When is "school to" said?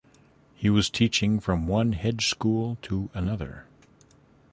2.27-3.11